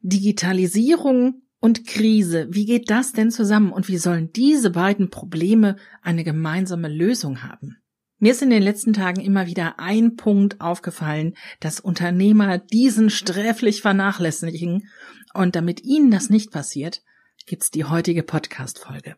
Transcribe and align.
Digitalisierung 0.00 1.42
und 1.60 1.86
Krise, 1.86 2.48
wie 2.50 2.64
geht 2.64 2.90
das 2.90 3.12
denn 3.12 3.30
zusammen 3.30 3.72
und 3.72 3.88
wie 3.88 3.98
sollen 3.98 4.32
diese 4.32 4.70
beiden 4.70 5.10
Probleme 5.10 5.76
eine 6.02 6.24
gemeinsame 6.24 6.88
Lösung 6.88 7.42
haben? 7.42 7.76
Mir 8.18 8.32
ist 8.32 8.42
in 8.42 8.50
den 8.50 8.62
letzten 8.62 8.92
Tagen 8.92 9.20
immer 9.20 9.46
wieder 9.46 9.78
ein 9.78 10.16
Punkt 10.16 10.60
aufgefallen, 10.60 11.34
dass 11.58 11.80
Unternehmer 11.80 12.58
diesen 12.58 13.08
sträflich 13.08 13.80
vernachlässigen 13.80 14.88
und 15.32 15.56
damit 15.56 15.84
ihnen 15.84 16.10
das 16.10 16.28
nicht 16.28 16.50
passiert, 16.50 17.02
gibt's 17.46 17.70
die 17.70 17.84
heutige 17.84 18.22
Podcast-Folge. 18.22 19.16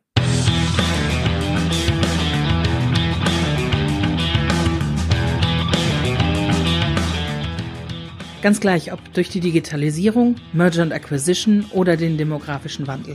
Ganz 8.42 8.58
gleich, 8.58 8.92
ob 8.92 8.98
durch 9.14 9.28
die 9.28 9.38
Digitalisierung, 9.38 10.34
Merger 10.52 10.82
and 10.82 10.92
Acquisition 10.92 11.64
oder 11.70 11.96
den 11.96 12.18
demografischen 12.18 12.88
Wandel. 12.88 13.14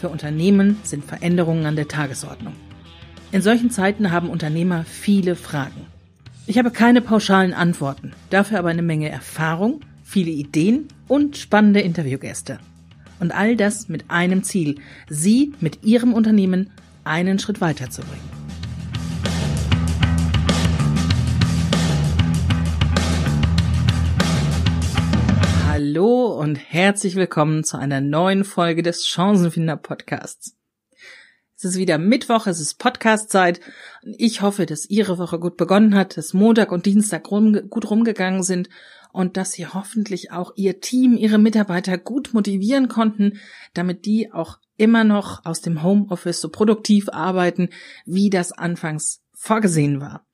Für 0.00 0.08
Unternehmen 0.08 0.78
sind 0.82 1.04
Veränderungen 1.04 1.66
an 1.66 1.76
der 1.76 1.88
Tagesordnung. 1.88 2.54
In 3.32 3.42
solchen 3.42 3.70
Zeiten 3.70 4.12
haben 4.12 4.30
Unternehmer 4.30 4.86
viele 4.86 5.36
Fragen. 5.36 5.86
Ich 6.46 6.56
habe 6.56 6.70
keine 6.70 7.02
pauschalen 7.02 7.52
Antworten, 7.52 8.12
dafür 8.30 8.58
aber 8.58 8.70
eine 8.70 8.80
Menge 8.80 9.10
Erfahrung, 9.10 9.80
viele 10.04 10.30
Ideen 10.30 10.88
und 11.06 11.36
spannende 11.36 11.80
Interviewgäste. 11.80 12.58
Und 13.20 13.30
all 13.30 13.56
das 13.56 13.90
mit 13.90 14.10
einem 14.10 14.42
Ziel, 14.42 14.76
Sie 15.08 15.52
mit 15.60 15.84
Ihrem 15.84 16.14
Unternehmen 16.14 16.70
einen 17.04 17.38
Schritt 17.38 17.60
weiterzubringen. 17.60 18.41
Hallo 25.94 26.40
und 26.40 26.54
herzlich 26.56 27.16
willkommen 27.16 27.64
zu 27.64 27.76
einer 27.76 28.00
neuen 28.00 28.44
Folge 28.44 28.82
des 28.82 29.06
Chancenfinder 29.06 29.76
Podcasts. 29.76 30.56
Es 31.54 31.64
ist 31.64 31.76
wieder 31.76 31.98
Mittwoch, 31.98 32.46
es 32.46 32.60
ist 32.60 32.78
Podcastzeit 32.78 33.60
ich 34.02 34.40
hoffe, 34.40 34.64
dass 34.64 34.88
Ihre 34.88 35.18
Woche 35.18 35.38
gut 35.38 35.58
begonnen 35.58 35.94
hat, 35.94 36.16
dass 36.16 36.32
Montag 36.32 36.72
und 36.72 36.86
Dienstag 36.86 37.30
rum, 37.30 37.68
gut 37.68 37.90
rumgegangen 37.90 38.42
sind 38.42 38.70
und 39.12 39.36
dass 39.36 39.52
Sie 39.52 39.66
hoffentlich 39.66 40.32
auch 40.32 40.52
Ihr 40.56 40.80
Team, 40.80 41.18
Ihre 41.18 41.36
Mitarbeiter 41.36 41.98
gut 41.98 42.32
motivieren 42.32 42.88
konnten, 42.88 43.38
damit 43.74 44.06
die 44.06 44.32
auch 44.32 44.60
immer 44.78 45.04
noch 45.04 45.44
aus 45.44 45.60
dem 45.60 45.82
Homeoffice 45.82 46.40
so 46.40 46.48
produktiv 46.48 47.10
arbeiten, 47.10 47.68
wie 48.06 48.30
das 48.30 48.52
anfangs 48.52 49.20
vorgesehen 49.34 50.00
war. 50.00 50.24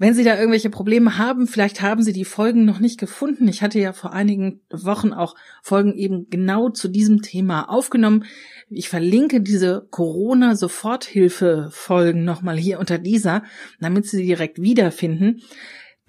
Wenn 0.00 0.14
Sie 0.14 0.22
da 0.22 0.38
irgendwelche 0.38 0.70
Probleme 0.70 1.18
haben, 1.18 1.48
vielleicht 1.48 1.82
haben 1.82 2.04
Sie 2.04 2.12
die 2.12 2.24
Folgen 2.24 2.64
noch 2.64 2.78
nicht 2.78 3.00
gefunden. 3.00 3.48
Ich 3.48 3.62
hatte 3.62 3.80
ja 3.80 3.92
vor 3.92 4.12
einigen 4.12 4.60
Wochen 4.70 5.12
auch 5.12 5.34
Folgen 5.60 5.92
eben 5.94 6.30
genau 6.30 6.68
zu 6.68 6.86
diesem 6.86 7.20
Thema 7.20 7.68
aufgenommen. 7.68 8.24
Ich 8.70 8.88
verlinke 8.88 9.40
diese 9.40 9.88
Corona-Soforthilfe-Folgen 9.90 12.24
nochmal 12.24 12.56
hier 12.56 12.78
unter 12.78 12.98
dieser, 12.98 13.42
damit 13.80 14.06
Sie 14.06 14.18
sie 14.18 14.26
direkt 14.26 14.62
wiederfinden. 14.62 15.42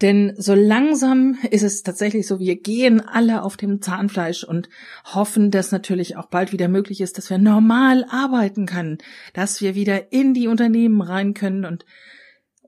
Denn 0.02 0.34
so 0.38 0.54
langsam 0.54 1.36
ist 1.50 1.64
es 1.64 1.82
tatsächlich 1.82 2.28
so, 2.28 2.38
wir 2.38 2.54
gehen 2.56 3.00
alle 3.00 3.42
auf 3.42 3.56
dem 3.56 3.82
Zahnfleisch 3.82 4.44
und 4.44 4.68
hoffen, 5.04 5.50
dass 5.50 5.72
natürlich 5.72 6.16
auch 6.16 6.26
bald 6.26 6.52
wieder 6.52 6.68
möglich 6.68 7.00
ist, 7.00 7.18
dass 7.18 7.28
wir 7.28 7.38
normal 7.38 8.06
arbeiten 8.08 8.66
können, 8.66 8.98
dass 9.34 9.60
wir 9.60 9.74
wieder 9.74 10.12
in 10.12 10.32
die 10.32 10.46
Unternehmen 10.46 11.02
rein 11.02 11.34
können 11.34 11.64
und 11.64 11.84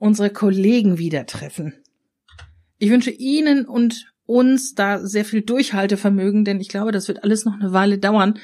unsere 0.03 0.31
Kollegen 0.31 0.99
wieder 0.99 1.27
treffen. 1.27 1.75
Ich 2.79 2.91
wünsche 2.91 3.13
Ihnen 3.13 3.67
und 3.67 4.13
uns 4.27 4.75
da 4.75 5.07
sehr 5.07 5.25
viel 5.25 5.43
Durchhaltevermögen, 5.43 6.45
denn 6.45 6.61
ich 6.61 6.69
glaube, 6.69 6.91
das 6.91 7.07
wird 7.07 7.23
alles 7.23 7.45
noch 7.45 7.55
eine 7.55 7.73
Weile 7.73 7.99
dauern. 7.99 8.41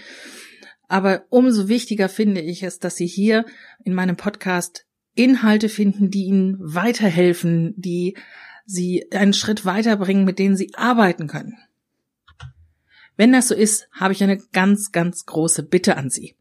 Aber 0.87 1.25
umso 1.31 1.67
wichtiger 1.67 2.09
finde 2.09 2.43
ich 2.43 2.63
es, 2.63 2.79
dass 2.79 2.95
Sie 2.95 3.09
hier 3.09 3.45
in 3.83 3.93
meinem 3.93 4.17
Podcast 4.17 4.87
Inhalte 5.17 5.69
finden, 5.69 6.13
die 6.13 6.27
Ihnen 6.27 6.59
weiterhelfen, 6.61 7.75
die 7.77 8.17
Sie 8.65 9.11
einen 9.11 9.33
Schritt 9.33 9.65
weiterbringen, 9.65 10.25
mit 10.25 10.39
denen 10.39 10.57
Sie 10.57 10.71
arbeiten 10.77 11.27
können. 11.27 11.57
Wenn 13.17 13.33
das 13.33 13.49
so 13.49 13.57
ist, 13.57 13.89
habe 13.91 14.13
ich 14.13 14.23
eine 14.23 14.39
ganz, 14.53 14.93
ganz 14.93 15.27
große 15.27 15.65
Bitte 15.65 15.97
an 15.97 16.09
Sie. 16.09 16.37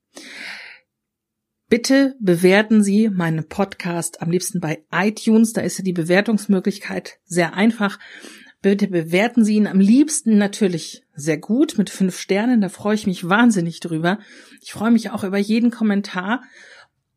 Bitte 1.70 2.16
bewerten 2.22 2.82
Sie 2.82 3.10
meinen 3.10 3.50
Podcast 3.50 4.22
am 4.22 4.32
liebsten 4.32 4.62
bei 4.62 4.86
iTunes. 4.90 5.52
Da 5.52 5.60
ist 5.60 5.78
ja 5.78 5.84
die 5.84 5.92
Bewertungsmöglichkeit 5.92 7.20
sehr 7.26 7.56
einfach. 7.56 8.00
Bitte 8.62 8.88
bewerten 8.88 9.44
Sie 9.44 9.56
ihn 9.56 9.68
am 9.68 9.82
liebsten 9.82 10.38
natürlich 10.38 11.04
sehr 11.14 11.38
gut 11.38 11.78
mit 11.78 11.90
fünf 11.90 12.18
Sternen. 12.18 12.62
Da 12.62 12.70
freue 12.70 12.96
ich 12.96 13.06
mich 13.06 13.28
wahnsinnig 13.28 13.82
drüber. 13.82 14.20
Ich 14.62 14.72
freue 14.72 14.92
mich 14.92 15.10
auch 15.10 15.26
über 15.26 15.38
jeden 15.38 15.70
Kommentar. 15.70 16.42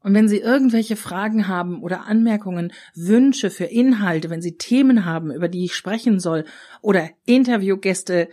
Und 0.03 0.15
wenn 0.15 0.29
Sie 0.29 0.39
irgendwelche 0.39 0.97
Fragen 0.97 1.47
haben 1.47 1.81
oder 1.81 2.07
Anmerkungen, 2.07 2.73
Wünsche 2.97 3.51
für 3.51 3.67
Inhalte, 3.67 4.31
wenn 4.31 4.43
Sie 4.43 4.57
Themen 4.57 5.05
haben, 5.05 5.31
über 5.31 5.47
die 5.47 5.65
ich 5.65 5.75
sprechen 5.75 6.19
soll 6.19 6.45
oder 6.83 7.09
Interviewgäste, 7.25 8.29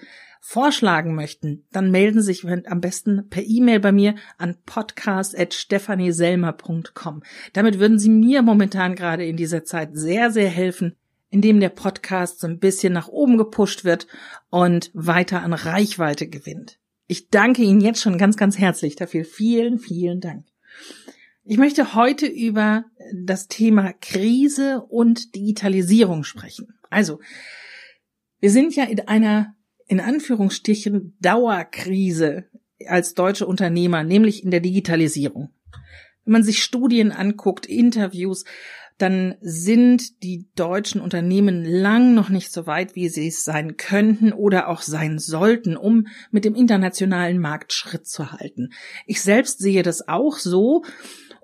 vorschlagen 0.47 1.13
möchten, 1.13 1.67
dann 1.73 1.91
melden 1.91 2.21
Sie 2.21 2.33
sich 2.33 2.45
am 2.45 2.79
besten 2.79 3.27
per 3.27 3.43
E-Mail 3.45 3.81
bei 3.81 3.91
mir 3.91 4.15
an 4.37 4.55
podcast.stephanieselmer.com. 4.65 7.23
Damit 7.51 7.79
würden 7.79 7.99
Sie 7.99 8.09
mir 8.09 8.41
momentan 8.43 8.95
gerade 8.95 9.25
in 9.25 9.35
dieser 9.35 9.65
Zeit 9.65 9.89
sehr, 9.91 10.31
sehr 10.31 10.47
helfen, 10.47 10.95
indem 11.29 11.59
der 11.59 11.67
Podcast 11.67 12.39
so 12.39 12.47
ein 12.47 12.59
bisschen 12.59 12.93
nach 12.93 13.09
oben 13.09 13.37
gepusht 13.37 13.83
wird 13.83 14.07
und 14.49 14.89
weiter 14.93 15.41
an 15.41 15.51
Reichweite 15.51 16.29
gewinnt. 16.29 16.79
Ich 17.07 17.27
danke 17.27 17.63
Ihnen 17.63 17.81
jetzt 17.81 18.01
schon 18.01 18.17
ganz, 18.17 18.37
ganz 18.37 18.57
herzlich 18.57 18.95
dafür. 18.95 19.25
Vielen, 19.25 19.79
vielen 19.79 20.21
Dank. 20.21 20.45
Ich 21.43 21.57
möchte 21.57 21.93
heute 21.93 22.25
über 22.25 22.85
das 23.13 23.49
Thema 23.49 23.91
Krise 23.91 24.85
und 24.87 25.35
Digitalisierung 25.35 26.23
sprechen. 26.23 26.79
Also, 26.89 27.19
wir 28.39 28.49
sind 28.49 28.77
ja 28.77 28.85
in 28.85 29.09
einer 29.09 29.56
in 29.87 29.99
Anführungsstrichen 29.99 31.15
Dauerkrise 31.21 32.45
als 32.85 33.13
deutsche 33.13 33.47
Unternehmer, 33.47 34.03
nämlich 34.03 34.43
in 34.43 34.51
der 34.51 34.59
Digitalisierung. 34.59 35.49
Wenn 36.25 36.33
man 36.33 36.43
sich 36.43 36.61
Studien 36.61 37.11
anguckt, 37.11 37.65
Interviews, 37.65 38.43
dann 38.97 39.35
sind 39.41 40.23
die 40.23 40.49
deutschen 40.55 41.01
Unternehmen 41.01 41.63
lang 41.63 42.15
noch 42.15 42.29
nicht 42.29 42.51
so 42.51 42.65
weit, 42.65 42.95
wie 42.95 43.09
sie 43.09 43.27
es 43.27 43.43
sein 43.43 43.77
könnten 43.77 44.33
oder 44.33 44.67
auch 44.69 44.81
sein 44.81 45.19
sollten, 45.19 45.77
um 45.77 46.07
mit 46.31 46.45
dem 46.45 46.55
internationalen 46.55 47.39
Markt 47.39 47.73
Schritt 47.73 48.07
zu 48.07 48.31
halten. 48.31 48.71
Ich 49.05 49.21
selbst 49.21 49.59
sehe 49.59 49.83
das 49.83 50.07
auch 50.07 50.37
so 50.37 50.83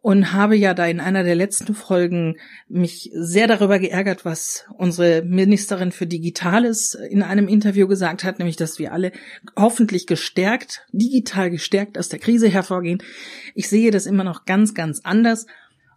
und 0.04 0.34
habe 0.34 0.58
ja 0.58 0.74
da 0.74 0.86
in 0.86 1.00
einer 1.00 1.24
der 1.24 1.34
letzten 1.34 1.74
Folgen 1.74 2.36
mich 2.68 3.10
sehr 3.14 3.48
darüber 3.48 3.80
geärgert, 3.80 4.26
was 4.26 4.66
unsere 4.78 5.22
Ministerin 5.22 5.94
für 5.94 6.06
Digitales 6.06 6.94
in 6.94 7.24
einem 7.24 7.48
Interview 7.48 7.88
gesagt 7.88 8.26
hat, 8.26 8.38
nämlich, 8.38 8.58
dass 8.58 8.80
wir 8.80 8.92
alle 8.92 9.14
hoffentlich 9.56 10.06
gestärkt, 10.06 10.86
digital 10.92 11.50
gestärkt 11.50 11.98
aus 11.98 12.10
der 12.10 12.20
Krise 12.20 12.50
hervorgehen. 12.50 13.02
Ich 13.56 13.70
sehe 13.70 13.92
das 13.92 14.06
immer 14.06 14.26
noch 14.26 14.44
ganz, 14.44 14.74
ganz 14.74 15.00
anders 15.06 15.46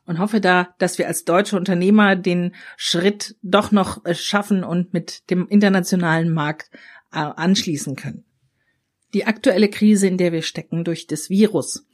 und 0.05 0.21
hoffe 0.21 0.41
da, 0.41 0.69
dass 0.79 0.99
wir 0.99 1.09
als 1.09 1.25
deutsche 1.25 1.57
Unternehmer 1.57 2.15
den 2.15 2.55
Schritt 2.77 3.35
doch 3.43 3.73
noch 3.73 4.05
äh, 4.05 4.15
schaffen 4.15 4.63
und 4.63 4.95
mit 4.95 5.29
dem 5.31 5.49
internationalen 5.49 6.33
Markt 6.33 6.71
äh, 7.13 7.19
anschließen 7.19 7.97
können. 7.97 8.25
Die 9.15 9.25
aktuelle 9.25 9.69
Krise, 9.69 10.07
in 10.07 10.19
der 10.19 10.31
wir 10.31 10.43
stecken 10.43 10.85
durch 10.85 11.07
das 11.07 11.31
Virus, 11.31 11.87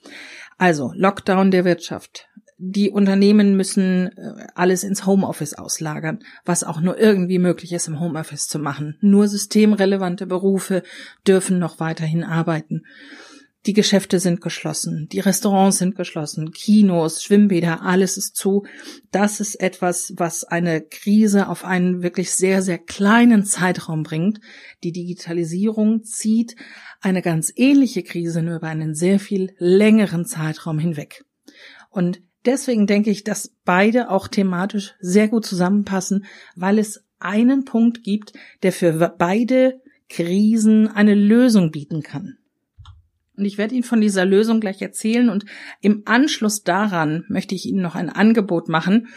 also 0.58 0.92
Lockdown 0.94 1.50
der 1.50 1.64
Wirtschaft. 1.64 2.28
Die 2.64 2.90
Unternehmen 2.90 3.56
müssen 3.56 4.16
äh, 4.16 4.46
alles 4.54 4.84
ins 4.84 5.04
Homeoffice 5.04 5.54
auslagern, 5.54 6.20
was 6.44 6.62
auch 6.62 6.80
nur 6.80 6.96
irgendwie 6.96 7.40
möglich 7.40 7.72
ist 7.72 7.88
im 7.88 7.98
Homeoffice 7.98 8.46
zu 8.46 8.60
machen. 8.60 8.96
Nur 9.00 9.26
systemrelevante 9.26 10.26
Berufe 10.26 10.84
dürfen 11.26 11.58
noch 11.58 11.80
weiterhin 11.80 12.22
arbeiten. 12.22 12.84
Die 13.64 13.74
Geschäfte 13.74 14.18
sind 14.18 14.40
geschlossen, 14.40 15.06
die 15.12 15.20
Restaurants 15.20 15.78
sind 15.78 15.94
geschlossen, 15.94 16.50
Kinos, 16.50 17.22
Schwimmbäder, 17.22 17.82
alles 17.82 18.16
ist 18.16 18.34
zu. 18.34 18.64
Das 19.12 19.38
ist 19.38 19.54
etwas, 19.54 20.14
was 20.16 20.42
eine 20.42 20.80
Krise 20.80 21.48
auf 21.48 21.64
einen 21.64 22.02
wirklich 22.02 22.32
sehr, 22.32 22.62
sehr 22.62 22.78
kleinen 22.78 23.44
Zeitraum 23.44 24.02
bringt. 24.02 24.40
Die 24.82 24.90
Digitalisierung 24.90 26.02
zieht 26.02 26.56
eine 27.00 27.22
ganz 27.22 27.52
ähnliche 27.54 28.02
Krise 28.02 28.42
nur 28.42 28.56
über 28.56 28.66
einen 28.66 28.96
sehr 28.96 29.20
viel 29.20 29.54
längeren 29.58 30.24
Zeitraum 30.24 30.80
hinweg. 30.80 31.24
Und 31.88 32.20
deswegen 32.44 32.88
denke 32.88 33.10
ich, 33.10 33.22
dass 33.22 33.54
beide 33.64 34.10
auch 34.10 34.26
thematisch 34.26 34.96
sehr 34.98 35.28
gut 35.28 35.46
zusammenpassen, 35.46 36.24
weil 36.56 36.80
es 36.80 37.04
einen 37.20 37.64
Punkt 37.64 38.02
gibt, 38.02 38.32
der 38.64 38.72
für 38.72 38.92
beide 39.16 39.80
Krisen 40.08 40.88
eine 40.88 41.14
Lösung 41.14 41.70
bieten 41.70 42.02
kann. 42.02 42.38
Und 43.42 43.46
ich 43.46 43.58
werde 43.58 43.74
Ihnen 43.74 43.82
von 43.82 44.00
dieser 44.00 44.24
Lösung 44.24 44.60
gleich 44.60 44.80
erzählen 44.80 45.28
und 45.28 45.46
im 45.80 46.02
Anschluss 46.04 46.62
daran 46.62 47.24
möchte 47.28 47.56
ich 47.56 47.66
Ihnen 47.66 47.82
noch 47.82 47.96
ein 47.96 48.08
Angebot 48.08 48.68
machen. 48.68 49.08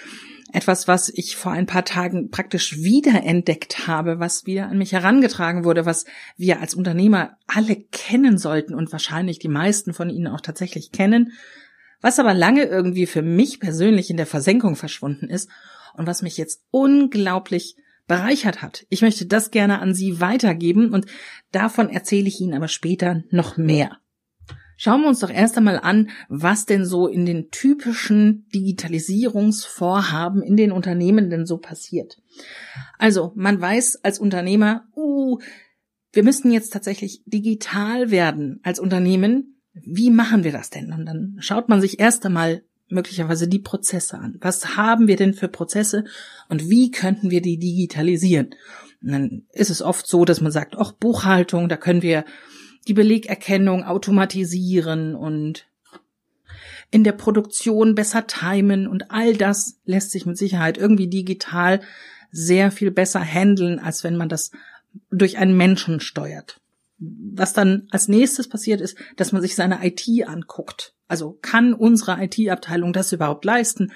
etwas, 0.52 0.88
was 0.88 1.10
ich 1.10 1.36
vor 1.36 1.52
ein 1.52 1.68
paar 1.68 1.86
Tagen 1.86 2.32
praktisch 2.32 2.78
wiederentdeckt 2.78 3.86
habe, 3.86 4.18
was 4.18 4.48
wieder 4.48 4.68
an 4.68 4.80
mich 4.80 4.94
herangetragen 4.94 5.64
wurde, 5.64 5.86
was 5.86 6.06
wir 6.38 6.60
als 6.60 6.74
Unternehmer 6.74 7.38
alle 7.46 7.76
kennen 7.76 8.40
sollten 8.40 8.74
und 8.74 8.92
wahrscheinlich 8.92 9.38
die 9.38 9.48
meisten 9.48 9.94
von 9.94 10.10
Ihnen 10.10 10.26
auch 10.26 10.42
tatsächlich 10.42 10.92
kennen, 10.92 11.34
was 12.02 12.18
aber 12.18 12.34
lange 12.34 12.64
irgendwie 12.64 13.06
für 13.06 13.22
mich 13.22 13.60
persönlich 13.60 14.10
in 14.10 14.18
der 14.18 14.26
Versenkung 14.26 14.76
verschwunden 14.76 15.30
ist 15.30 15.52
und 15.94 16.08
was 16.08 16.24
mich 16.24 16.36
jetzt 16.38 16.64
unglaublich 16.72 17.76
bereichert 18.08 18.64
hat. 18.64 18.88
Ich 18.90 19.04
möchte 19.04 19.28
das 19.28 19.52
gerne 19.52 19.80
an 19.82 19.94
Sie 19.94 20.20
weitergeben 20.20 20.94
und 20.94 21.06
davon 21.52 21.90
erzähle 21.90 22.28
ich 22.28 22.42
Ihnen 22.42 22.56
aber 22.56 22.70
später 22.70 23.22
noch 23.30 23.58
mehr. 23.58 24.00
Schauen 24.78 25.02
wir 25.02 25.08
uns 25.08 25.20
doch 25.20 25.30
erst 25.30 25.58
einmal 25.58 25.80
an, 25.80 26.10
was 26.28 26.66
denn 26.66 26.86
so 26.86 27.08
in 27.08 27.26
den 27.26 27.50
typischen 27.50 28.48
Digitalisierungsvorhaben 28.54 30.42
in 30.42 30.58
den 30.58 30.72
Unternehmen 30.72 31.30
denn 31.30 31.46
so 31.46 31.58
passiert. 31.58 32.18
Also, 32.98 33.32
man 33.36 33.60
weiß 33.60 34.04
als 34.04 34.20
Unternehmer, 34.20 34.86
uh, 34.96 35.40
wir 36.12 36.24
müssen 36.24 36.52
jetzt 36.52 36.72
tatsächlich 36.72 37.24
digital 37.26 38.12
werden 38.12 38.60
als 38.64 38.80
Unternehmen. 38.80 39.62
Wie 39.74 40.10
machen 40.10 40.44
wir 40.44 40.52
das 40.52 40.70
denn? 40.70 40.94
Und 40.94 41.06
dann 41.06 41.36
schaut 41.40 41.70
man 41.70 41.82
sich 41.82 42.00
erst 42.00 42.26
einmal 42.26 42.64
möglicherweise 42.88 43.48
die 43.48 43.60
Prozesse 43.60 44.18
an. 44.18 44.38
Was 44.42 44.78
haben 44.78 45.08
wir 45.08 45.16
denn 45.16 45.34
für 45.34 45.48
Prozesse 45.48 46.06
und 46.50 46.70
wie 46.70 46.92
könnten 46.92 47.32
wir 47.32 47.42
die 47.42 47.58
digitalisieren? 47.58 48.52
Und 49.02 49.12
dann 49.12 49.44
ist 49.52 49.70
es 49.70 49.82
oft 49.82 50.08
so, 50.08 50.26
dass 50.26 50.42
man 50.42 50.52
sagt, 50.52 50.76
ach, 50.78 50.92
Buchhaltung, 50.94 51.68
da 51.68 51.78
können 51.78 52.02
wir 52.02 52.26
die 52.88 52.94
Belegerkennung 52.94 53.84
automatisieren 53.84 55.16
und 55.16 55.68
in 56.92 57.04
der 57.04 57.14
Produktion 57.14 57.96
besser 57.96 58.28
timen 58.28 58.88
und 58.88 59.12
all 59.12 59.36
das 59.36 59.80
lässt 59.86 60.12
sich 60.12 60.26
mit 60.26 60.38
Sicherheit 60.38 60.78
irgendwie 60.78 61.08
digital 61.08 61.82
sehr 62.32 62.72
viel 62.72 62.92
besser 62.92 63.22
handeln, 63.22 63.80
als 63.80 64.04
wenn 64.04 64.16
man 64.16 64.30
das 64.30 64.52
durch 65.12 65.38
einen 65.38 65.58
Menschen 65.58 66.00
steuert. 66.00 66.62
Was 66.98 67.54
dann 67.54 67.88
als 67.92 68.08
nächstes 68.08 68.48
passiert 68.48 68.82
ist, 68.82 68.98
dass 69.18 69.32
man 69.32 69.42
sich 69.42 69.56
seine 69.56 69.86
IT 69.86 70.08
anguckt. 70.28 70.94
Also 71.08 71.38
kann 71.42 71.74
unsere 71.74 72.24
IT-Abteilung 72.24 72.94
das 72.94 73.12
überhaupt 73.12 73.46
leisten? 73.46 73.92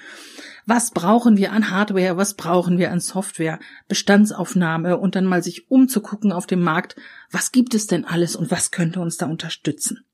Was 0.66 0.90
brauchen 0.90 1.36
wir 1.36 1.52
an 1.52 1.70
Hardware? 1.70 2.16
Was 2.16 2.34
brauchen 2.34 2.78
wir 2.78 2.90
an 2.90 3.00
Software? 3.00 3.58
Bestandsaufnahme 3.88 4.98
und 4.98 5.14
dann 5.16 5.24
mal 5.24 5.42
sich 5.42 5.70
umzugucken 5.70 6.32
auf 6.32 6.46
dem 6.46 6.62
Markt. 6.62 6.96
Was 7.30 7.52
gibt 7.52 7.74
es 7.74 7.86
denn 7.86 8.04
alles 8.04 8.36
und 8.36 8.50
was 8.50 8.70
könnte 8.70 9.00
uns 9.00 9.16
da 9.16 9.26
unterstützen? 9.26 10.04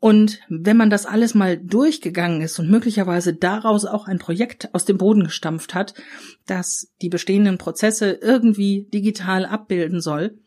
Und 0.00 0.40
wenn 0.48 0.78
man 0.78 0.88
das 0.88 1.04
alles 1.04 1.34
mal 1.34 1.58
durchgegangen 1.58 2.40
ist 2.40 2.58
und 2.58 2.70
möglicherweise 2.70 3.34
daraus 3.34 3.84
auch 3.84 4.06
ein 4.06 4.18
Projekt 4.18 4.74
aus 4.74 4.86
dem 4.86 4.96
Boden 4.96 5.24
gestampft 5.24 5.74
hat, 5.74 5.92
das 6.46 6.90
die 7.02 7.10
bestehenden 7.10 7.58
Prozesse 7.58 8.12
irgendwie 8.12 8.88
digital 8.94 9.44
abbilden 9.44 10.00
soll, 10.00 10.38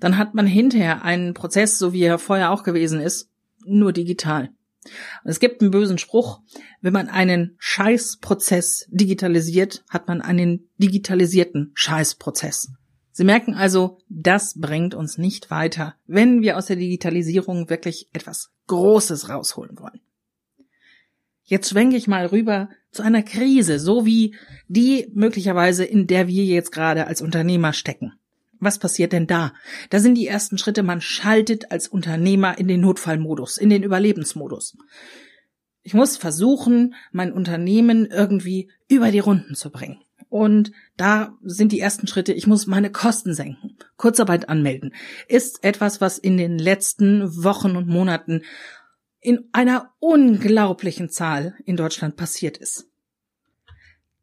dann 0.00 0.18
hat 0.18 0.34
man 0.34 0.46
hinterher 0.46 1.02
einen 1.02 1.32
Prozess, 1.32 1.78
so 1.78 1.94
wie 1.94 2.02
er 2.02 2.18
vorher 2.18 2.50
auch 2.50 2.62
gewesen 2.62 3.00
ist, 3.00 3.30
nur 3.64 3.94
digital. 3.94 4.50
Und 5.24 5.30
es 5.30 5.40
gibt 5.40 5.60
einen 5.60 5.70
bösen 5.70 5.98
Spruch, 5.98 6.40
wenn 6.80 6.92
man 6.92 7.08
einen 7.08 7.56
Scheißprozess 7.58 8.86
digitalisiert, 8.90 9.84
hat 9.88 10.08
man 10.08 10.20
einen 10.20 10.68
digitalisierten 10.78 11.72
Scheißprozess. 11.74 12.72
Sie 13.12 13.24
merken 13.24 13.54
also, 13.54 13.98
das 14.08 14.60
bringt 14.60 14.94
uns 14.94 15.16
nicht 15.16 15.50
weiter, 15.50 15.94
wenn 16.06 16.42
wir 16.42 16.58
aus 16.58 16.66
der 16.66 16.76
Digitalisierung 16.76 17.70
wirklich 17.70 18.10
etwas 18.12 18.50
Großes 18.66 19.30
rausholen 19.30 19.78
wollen. 19.78 20.00
Jetzt 21.42 21.70
schwenke 21.70 21.96
ich 21.96 22.08
mal 22.08 22.26
rüber 22.26 22.68
zu 22.90 23.02
einer 23.02 23.22
Krise, 23.22 23.78
so 23.78 24.04
wie 24.04 24.34
die 24.68 25.10
möglicherweise, 25.14 25.84
in 25.84 26.06
der 26.08 26.26
wir 26.26 26.44
jetzt 26.44 26.72
gerade 26.72 27.06
als 27.06 27.22
Unternehmer 27.22 27.72
stecken. 27.72 28.12
Was 28.60 28.78
passiert 28.78 29.12
denn 29.12 29.26
da? 29.26 29.52
Da 29.90 30.00
sind 30.00 30.14
die 30.14 30.26
ersten 30.26 30.58
Schritte, 30.58 30.82
man 30.82 31.00
schaltet 31.00 31.70
als 31.70 31.88
Unternehmer 31.88 32.58
in 32.58 32.68
den 32.68 32.80
Notfallmodus, 32.80 33.58
in 33.58 33.70
den 33.70 33.82
Überlebensmodus. 33.82 34.76
Ich 35.82 35.94
muss 35.94 36.16
versuchen, 36.16 36.94
mein 37.12 37.32
Unternehmen 37.32 38.06
irgendwie 38.06 38.70
über 38.88 39.10
die 39.10 39.20
Runden 39.20 39.54
zu 39.54 39.70
bringen. 39.70 40.00
Und 40.28 40.72
da 40.96 41.36
sind 41.42 41.72
die 41.72 41.80
ersten 41.80 42.06
Schritte, 42.06 42.32
ich 42.32 42.46
muss 42.46 42.66
meine 42.66 42.90
Kosten 42.90 43.34
senken. 43.34 43.76
Kurzarbeit 43.96 44.48
anmelden 44.48 44.94
ist 45.28 45.62
etwas, 45.62 46.00
was 46.00 46.18
in 46.18 46.36
den 46.36 46.58
letzten 46.58 47.44
Wochen 47.44 47.76
und 47.76 47.86
Monaten 47.86 48.42
in 49.20 49.48
einer 49.52 49.92
unglaublichen 49.98 51.10
Zahl 51.10 51.54
in 51.64 51.76
Deutschland 51.76 52.16
passiert 52.16 52.56
ist. 52.56 52.88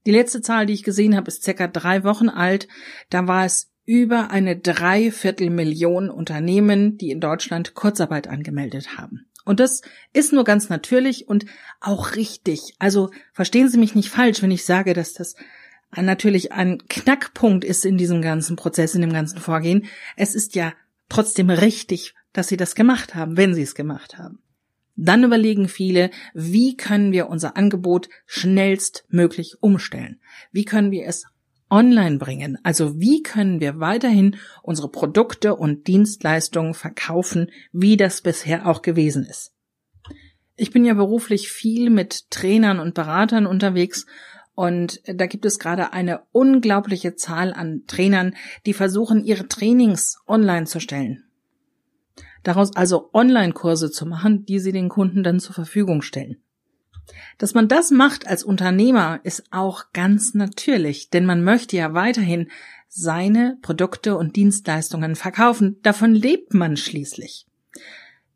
Die 0.06 0.12
letzte 0.12 0.42
Zahl, 0.42 0.66
die 0.66 0.74
ich 0.74 0.84
gesehen 0.84 1.16
habe, 1.16 1.30
ist 1.30 1.44
circa 1.44 1.68
drei 1.68 2.04
Wochen 2.04 2.30
alt. 2.30 2.68
Da 3.10 3.28
war 3.28 3.46
es 3.46 3.73
über 3.86 4.32
eine 4.32 4.58
Dreiviertelmillion 4.58 6.10
Unternehmen, 6.10 6.98
die 6.98 7.12
in 7.12 7.20
Deutschland 7.20 7.74
Kurzarbeit 7.74 8.28
angemeldet 8.28 8.98
haben. 8.98 9.26
Und 9.46 9.60
das 9.60 9.82
ist 10.14 10.32
nur 10.32 10.46
ganz 10.46 10.70
natürlich 10.70 11.28
und 11.28 11.46
auch 11.82 12.16
richtig. 12.16 12.76
Also 12.80 13.12
verstehen 13.34 13.68
Sie 13.68 13.78
mich 13.78 13.94
nicht 13.94 14.10
falsch, 14.10 14.42
wenn 14.42 14.52
ich 14.52 14.64
sage, 14.64 14.94
dass 14.94 15.14
das 15.14 15.36
natürlich 15.96 16.52
ein 16.54 16.80
Knackpunkt 16.88 17.64
ist 17.64 17.86
in 17.86 17.98
diesem 17.98 18.22
ganzen 18.22 18.56
Prozess, 18.56 18.96
in 18.96 19.02
dem 19.02 19.14
ganzen 19.14 19.40
Vorgehen. 19.40 19.86
Es 20.16 20.34
ist 20.34 20.56
ja 20.56 20.74
trotzdem 21.10 21.50
richtig, 21.50 22.16
dass 22.32 22.48
Sie 22.48 22.58
das 22.58 22.76
gemacht 22.76 23.16
haben, 23.16 23.38
wenn 23.38 23.54
Sie 23.54 23.62
es 23.62 23.76
gemacht 23.76 24.18
haben. 24.18 24.40
Dann 24.96 25.24
überlegen 25.24 25.68
viele, 25.68 26.12
wie 26.34 26.78
können 26.78 27.12
wir 27.12 27.28
unser 27.28 27.58
Angebot 27.58 28.10
schnellstmöglich 28.26 29.58
umstellen? 29.60 30.20
Wie 30.52 30.66
können 30.66 30.92
wir 30.92 31.08
es 31.08 31.26
online 31.74 32.20
bringen? 32.20 32.60
Also 32.62 33.00
wie 33.00 33.24
können 33.24 33.60
wir 33.60 33.80
weiterhin 33.80 34.38
unsere 34.62 34.90
Produkte 34.90 35.56
und 35.56 35.88
Dienstleistungen 35.88 36.76
verkaufen, 36.76 37.50
wie 37.72 37.98
das 37.98 38.22
bisher 38.22 38.68
auch 38.68 38.84
gewesen 38.84 39.26
ist? 39.26 39.54
Ich 40.56 40.70
bin 40.70 40.86
ja 40.86 40.94
beruflich 40.94 41.50
viel 41.50 41.90
mit 41.90 42.30
Trainern 42.30 42.80
und 42.80 42.94
Beratern 42.94 43.48
unterwegs 43.48 44.06
und 44.54 45.02
da 45.08 45.26
gibt 45.26 45.46
es 45.46 45.58
gerade 45.58 45.94
eine 45.94 46.22
unglaubliche 46.32 47.16
Zahl 47.16 47.52
an 47.54 47.82
Trainern, 47.88 48.36
die 48.68 48.74
versuchen, 48.74 49.26
ihre 49.26 49.48
Trainings 49.48 50.20
online 50.28 50.68
zu 50.68 50.80
stellen. 50.80 51.24
Daraus 52.44 52.76
also 52.76 53.10
Online-Kurse 53.14 53.90
zu 53.90 54.06
machen, 54.06 54.46
die 54.46 54.60
sie 54.60 54.74
den 54.74 54.90
Kunden 54.90 55.24
dann 55.24 55.40
zur 55.40 55.56
Verfügung 55.56 56.04
stellen. 56.04 56.44
Dass 57.38 57.54
man 57.54 57.68
das 57.68 57.92
macht 57.92 58.28
als 58.28 58.44
Unternehmer 58.44 59.20
ist 59.24 59.44
auch 59.52 59.92
ganz 59.94 60.34
natürlich, 60.34 61.10
denn 61.10 61.26
man 61.26 61.44
möchte 61.44 61.76
ja 61.78 61.94
weiterhin 61.94 62.50
seine 62.88 63.58
Produkte 63.62 64.18
und 64.18 64.36
Dienstleistungen 64.36 65.16
verkaufen. 65.16 65.80
Davon 65.82 66.14
lebt 66.14 66.54
man 66.54 66.78
schließlich. 66.78 67.48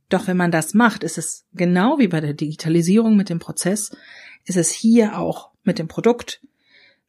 Doch 0.10 0.28
wenn 0.28 0.38
man 0.38 0.52
das 0.52 0.74
macht, 0.74 1.04
ist 1.04 1.18
es 1.18 1.46
genau 1.54 2.00
wie 2.00 2.08
bei 2.08 2.22
der 2.22 2.34
Digitalisierung 2.34 3.16
mit 3.16 3.30
dem 3.30 3.40
Prozess, 3.40 3.92
ist 4.46 4.58
es 4.58 4.72
hier 4.72 5.18
auch 5.18 5.52
mit 5.64 5.80
dem 5.80 5.88
Produkt. 5.88 6.42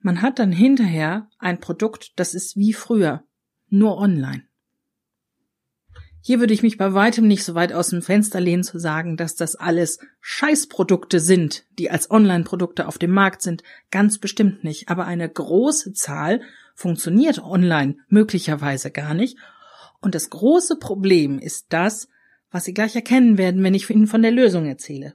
Man 0.01 0.21
hat 0.21 0.39
dann 0.39 0.53
hinterher 0.53 1.29
ein 1.39 1.61
Produkt, 1.61 2.13
das 2.17 2.35
ist 2.35 2.57
wie 2.57 2.73
früher, 2.73 3.25
nur 3.69 3.99
online. 3.99 4.48
Hier 6.29 6.41
würde 6.41 6.53
ich 6.53 6.63
mich 6.63 6.77
bei 6.77 6.93
weitem 6.93 7.27
nicht 7.27 7.43
so 7.43 7.55
weit 7.55 7.73
aus 7.73 7.89
dem 7.89 8.03
Fenster 8.03 8.39
lehnen 8.39 8.63
zu 8.63 8.79
sagen, 8.79 9.17
dass 9.17 9.35
das 9.35 9.57
alles 9.57 9.99
Scheißprodukte 10.21 11.21
sind, 11.21 11.65
die 11.79 11.91
als 11.91 12.11
Online-Produkte 12.11 12.87
auf 12.87 12.99
dem 12.99 13.13
Markt 13.13 13.41
sind. 13.41 13.63
Ganz 13.91 14.19
bestimmt 14.19 14.63
nicht. 14.63 14.91
Aber 14.91 15.07
eine 15.07 15.27
große 15.27 15.95
Zahl 15.95 16.43
funktioniert 16.75 17.43
online 17.43 17.97
möglicherweise 18.09 18.91
gar 18.91 19.15
nicht. 19.15 19.39
Und 20.03 20.15
das 20.15 20.29
große 20.29 20.77
Problem 20.77 21.39
ist 21.39 21.69
das, 21.71 22.11
was 22.51 22.67
Sie 22.67 22.75
gleich 22.75 22.95
erkennen 22.95 23.39
werden, 23.39 23.63
wenn 23.63 23.73
ich 23.73 23.89
Ihnen 23.89 24.07
von 24.07 24.21
der 24.21 24.31
Lösung 24.31 24.67
erzähle. 24.67 25.15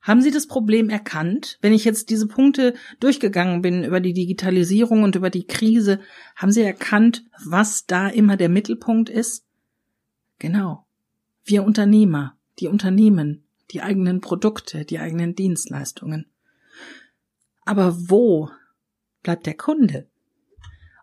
Haben 0.00 0.22
Sie 0.22 0.32
das 0.32 0.48
Problem 0.48 0.90
erkannt? 0.90 1.56
Wenn 1.60 1.72
ich 1.72 1.84
jetzt 1.84 2.10
diese 2.10 2.26
Punkte 2.26 2.74
durchgegangen 2.98 3.62
bin 3.62 3.84
über 3.84 4.00
die 4.00 4.12
Digitalisierung 4.12 5.04
und 5.04 5.14
über 5.14 5.30
die 5.30 5.46
Krise, 5.46 6.00
haben 6.34 6.50
Sie 6.50 6.62
erkannt, 6.62 7.22
was 7.44 7.86
da 7.86 8.08
immer 8.08 8.36
der 8.36 8.48
Mittelpunkt 8.48 9.08
ist? 9.08 9.44
Genau. 10.38 10.86
Wir 11.44 11.64
Unternehmer, 11.64 12.36
die 12.58 12.68
Unternehmen, 12.68 13.44
die 13.70 13.82
eigenen 13.82 14.20
Produkte, 14.20 14.84
die 14.84 14.98
eigenen 14.98 15.34
Dienstleistungen. 15.34 16.26
Aber 17.64 18.08
wo 18.08 18.50
bleibt 19.22 19.46
der 19.46 19.56
Kunde? 19.56 20.08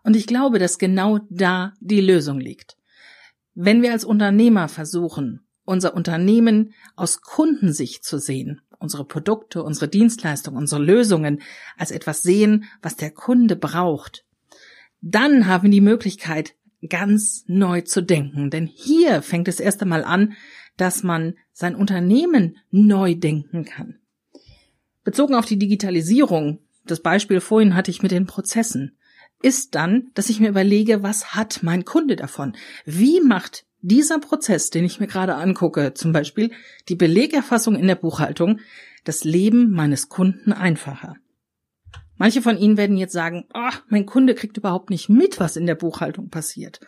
Und 0.02 0.16
ich 0.16 0.26
glaube, 0.26 0.58
dass 0.58 0.78
genau 0.78 1.20
da 1.30 1.74
die 1.80 2.00
Lösung 2.00 2.40
liegt. 2.40 2.76
Wenn 3.54 3.82
wir 3.82 3.92
als 3.92 4.04
Unternehmer 4.04 4.68
versuchen, 4.68 5.46
unser 5.64 5.94
Unternehmen 5.94 6.74
aus 6.94 7.20
Kundensicht 7.20 8.04
zu 8.04 8.18
sehen, 8.18 8.60
unsere 8.78 9.04
Produkte, 9.04 9.62
unsere 9.62 9.88
Dienstleistungen, 9.88 10.58
unsere 10.58 10.82
Lösungen 10.82 11.42
als 11.76 11.90
etwas 11.90 12.22
sehen, 12.22 12.64
was 12.82 12.96
der 12.96 13.10
Kunde 13.10 13.56
braucht, 13.56 14.24
dann 15.00 15.46
haben 15.46 15.64
wir 15.64 15.70
die 15.70 15.80
Möglichkeit, 15.80 16.54
ganz 16.88 17.44
neu 17.46 17.82
zu 17.82 18.02
denken. 18.02 18.50
Denn 18.50 18.66
hier 18.66 19.22
fängt 19.22 19.48
es 19.48 19.60
erst 19.60 19.82
einmal 19.82 20.04
an, 20.04 20.34
dass 20.76 21.02
man 21.02 21.34
sein 21.52 21.74
Unternehmen 21.74 22.56
neu 22.70 23.14
denken 23.14 23.64
kann. 23.64 23.98
Bezogen 25.04 25.34
auf 25.34 25.46
die 25.46 25.58
Digitalisierung 25.58 26.60
das 26.86 27.00
Beispiel 27.00 27.40
vorhin 27.40 27.74
hatte 27.74 27.90
ich 27.90 28.02
mit 28.02 28.12
den 28.12 28.26
Prozessen, 28.26 28.96
ist 29.42 29.74
dann, 29.74 30.10
dass 30.14 30.30
ich 30.30 30.40
mir 30.40 30.48
überlege, 30.48 31.02
was 31.02 31.34
hat 31.34 31.62
mein 31.62 31.84
Kunde 31.84 32.16
davon? 32.16 32.56
Wie 32.84 33.20
macht 33.20 33.66
dieser 33.82 34.18
Prozess, 34.18 34.70
den 34.70 34.84
ich 34.84 35.00
mir 35.00 35.06
gerade 35.06 35.34
angucke, 35.34 35.94
zum 35.94 36.12
Beispiel 36.12 36.52
die 36.88 36.94
Belegerfassung 36.94 37.74
in 37.74 37.86
der 37.86 37.96
Buchhaltung, 37.96 38.60
das 39.04 39.24
Leben 39.24 39.70
meines 39.70 40.08
Kunden 40.08 40.52
einfacher? 40.52 41.16
Manche 42.18 42.42
von 42.42 42.58
Ihnen 42.58 42.76
werden 42.76 42.96
jetzt 42.96 43.12
sagen, 43.12 43.44
oh, 43.54 43.74
mein 43.88 44.06
Kunde 44.06 44.34
kriegt 44.34 44.56
überhaupt 44.56 44.90
nicht 44.90 45.08
mit, 45.08 45.38
was 45.38 45.56
in 45.56 45.66
der 45.66 45.74
Buchhaltung 45.74 46.30
passiert. 46.30 46.80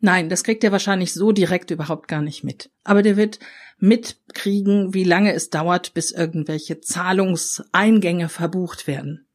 Nein, 0.00 0.28
das 0.28 0.44
kriegt 0.44 0.62
er 0.64 0.72
wahrscheinlich 0.72 1.14
so 1.14 1.32
direkt 1.32 1.70
überhaupt 1.70 2.08
gar 2.08 2.20
nicht 2.20 2.44
mit. 2.44 2.70
Aber 2.82 3.02
der 3.02 3.16
wird 3.16 3.38
mitkriegen, 3.78 4.92
wie 4.92 5.04
lange 5.04 5.32
es 5.32 5.50
dauert, 5.50 5.94
bis 5.94 6.10
irgendwelche 6.10 6.80
Zahlungseingänge 6.80 8.28
verbucht 8.28 8.86
werden. 8.86 9.26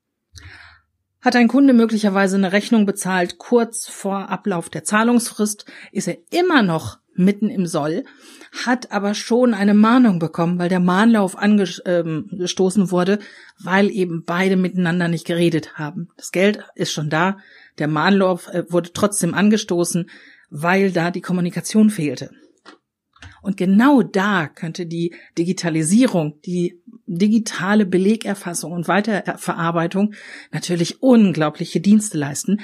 Hat 1.21 1.35
ein 1.35 1.47
Kunde 1.47 1.73
möglicherweise 1.73 2.37
eine 2.37 2.51
Rechnung 2.51 2.85
bezahlt 2.85 3.37
kurz 3.39 3.87
vor 3.87 4.29
Ablauf 4.29 4.69
der 4.69 4.83
Zahlungsfrist, 4.83 5.65
ist 5.91 6.07
er 6.07 6.17
immer 6.31 6.61
noch 6.61 6.99
mitten 7.19 7.49
im 7.49 7.67
Soll, 7.67 8.05
hat 8.65 8.91
aber 8.91 9.13
schon 9.13 9.53
eine 9.53 9.75
Mahnung 9.75 10.17
bekommen, 10.17 10.57
weil 10.57 10.69
der 10.69 10.79
Mahnlauf 10.79 11.37
angestoßen 11.37 12.83
ähm, 12.83 12.91
wurde, 12.91 13.19
weil 13.59 13.91
eben 13.91 14.23
beide 14.25 14.55
miteinander 14.55 15.07
nicht 15.07 15.25
geredet 15.25 15.77
haben. 15.77 16.09
Das 16.17 16.31
Geld 16.31 16.63
ist 16.75 16.91
schon 16.91 17.09
da, 17.09 17.37
der 17.77 17.87
Mahnlauf 17.87 18.47
äh, 18.47 18.63
wurde 18.69 18.91
trotzdem 18.93 19.33
angestoßen, 19.33 20.09
weil 20.49 20.91
da 20.91 21.11
die 21.11 21.21
Kommunikation 21.21 21.89
fehlte. 21.89 22.31
Und 23.41 23.57
genau 23.57 24.01
da 24.01 24.47
könnte 24.47 24.85
die 24.85 25.13
Digitalisierung, 25.37 26.41
die 26.45 26.81
digitale 27.05 27.85
Belegerfassung 27.85 28.71
und 28.71 28.87
Weiterverarbeitung 28.87 30.13
natürlich 30.51 31.01
unglaubliche 31.01 31.79
Dienste 31.79 32.17
leisten, 32.17 32.59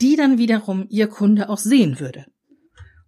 die 0.00 0.16
dann 0.16 0.38
wiederum 0.38 0.86
Ihr 0.90 1.08
Kunde 1.08 1.48
auch 1.48 1.58
sehen 1.58 1.98
würde. 1.98 2.26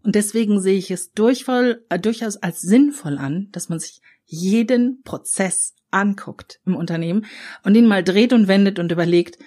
Und 0.02 0.14
deswegen 0.14 0.60
sehe 0.60 0.78
ich 0.78 0.90
es 0.90 1.12
durchvoll, 1.12 1.84
äh, 1.88 1.98
durchaus 1.98 2.36
als 2.36 2.60
sinnvoll 2.60 3.18
an, 3.18 3.48
dass 3.52 3.68
man 3.68 3.78
sich 3.78 4.00
jeden 4.24 5.02
Prozess 5.02 5.74
anguckt 5.90 6.60
im 6.64 6.76
Unternehmen 6.76 7.26
und 7.64 7.74
ihn 7.74 7.86
mal 7.86 8.04
dreht 8.04 8.32
und 8.32 8.48
wendet 8.48 8.78
und 8.78 8.92
überlegt, 8.92 9.38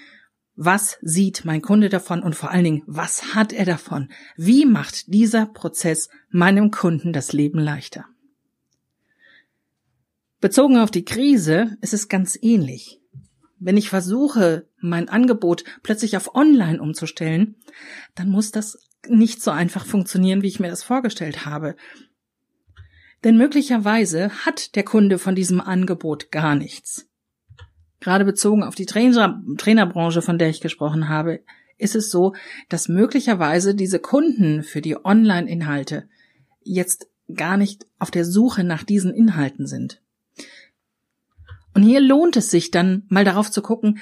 was 0.56 0.98
sieht 1.02 1.46
mein 1.46 1.62
Kunde 1.62 1.90
davon 1.90 2.22
und 2.22 2.36
vor 2.36 2.52
allen 2.52 2.64
Dingen, 2.64 2.84
was 2.86 3.34
hat 3.34 3.54
er 3.54 3.66
davon? 3.66 4.10
Wie 4.36 4.66
macht 4.66 5.12
dieser 5.12 5.48
Prozess 5.48 6.10
meinem 6.30 6.70
Kunden 6.70 7.12
das 7.12 7.34
Leben 7.34 7.60
leichter? 7.60 8.06
Bezogen 10.40 10.78
auf 10.78 10.92
die 10.92 11.06
Krise 11.06 11.78
ist 11.82 11.94
es 11.94 12.10
ganz 12.10 12.38
ähnlich. 12.40 13.00
Wenn 13.60 13.78
ich 13.78 13.90
versuche, 13.90 14.68
mein 14.80 15.08
Angebot 15.08 15.64
plötzlich 15.84 16.18
auf 16.18 16.36
Online 16.36 16.82
umzustellen, 16.82 17.56
dann 18.14 18.30
muss 18.30 18.52
das 18.52 18.78
nicht 19.08 19.42
so 19.42 19.52
einfach 19.52 19.86
funktionieren, 19.86 20.42
wie 20.42 20.48
ich 20.48 20.60
mir 20.60 20.70
das 20.70 20.84
vorgestellt 20.84 21.46
habe. 21.46 21.76
Denn 23.24 23.38
möglicherweise 23.38 24.30
hat 24.46 24.76
der 24.76 24.84
Kunde 24.84 25.18
von 25.18 25.36
diesem 25.36 25.62
Angebot 25.62 26.32
gar 26.32 26.56
nichts 26.56 27.08
gerade 28.04 28.26
bezogen 28.26 28.64
auf 28.64 28.76
die 28.76 28.86
Trainer, 28.86 29.42
Trainerbranche, 29.58 30.22
von 30.22 30.38
der 30.38 30.50
ich 30.50 30.62
gesprochen 30.62 31.10
habe, 31.10 31.40
ist 31.78 31.96
es 31.96 32.12
so, 32.12 32.34
dass 32.70 32.90
möglicherweise 32.90 33.74
diese 33.74 33.98
Kunden 33.98 34.62
für 34.62 34.82
die 34.82 35.04
Online-Inhalte 35.04 36.08
jetzt 36.62 37.08
gar 37.34 37.58
nicht 37.58 37.88
auf 37.98 38.12
der 38.12 38.26
Suche 38.26 38.64
nach 38.64 38.84
diesen 38.84 39.14
Inhalten 39.14 39.66
sind. 39.66 40.02
Und 41.74 41.84
hier 41.84 42.02
lohnt 42.02 42.38
es 42.38 42.52
sich 42.52 42.70
dann 42.70 43.04
mal 43.08 43.26
darauf 43.26 43.50
zu 43.50 43.62
gucken, 43.62 44.00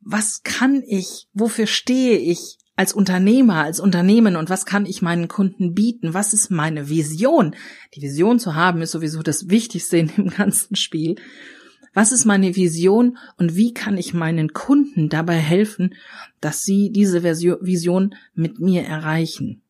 was 0.00 0.42
kann 0.42 0.82
ich, 0.86 1.28
wofür 1.32 1.66
stehe 1.66 2.18
ich 2.18 2.58
als 2.76 2.92
Unternehmer, 2.92 3.62
als 3.62 3.78
Unternehmen 3.80 4.36
und 4.36 4.50
was 4.50 4.66
kann 4.66 4.86
ich 4.86 5.02
meinen 5.02 5.28
Kunden 5.28 5.74
bieten? 5.74 6.14
Was 6.14 6.32
ist 6.32 6.50
meine 6.50 6.88
Vision? 6.88 7.54
Die 7.94 8.02
Vision 8.02 8.38
zu 8.38 8.54
haben 8.54 8.82
ist 8.82 8.90
sowieso 8.90 9.22
das 9.22 9.48
Wichtigste 9.48 9.98
in 9.98 10.08
dem 10.08 10.30
ganzen 10.30 10.74
Spiel. 10.74 11.16
Was 11.92 12.10
ist 12.10 12.24
meine 12.24 12.56
Vision 12.56 13.18
und 13.36 13.54
wie 13.54 13.72
kann 13.72 13.96
ich 13.96 14.14
meinen 14.14 14.52
Kunden 14.52 15.08
dabei 15.08 15.36
helfen, 15.36 15.94
dass 16.40 16.64
sie 16.64 16.90
diese 16.90 17.22
Vision 17.22 18.16
mit 18.34 18.58
mir 18.58 18.82
erreichen? 18.82 19.62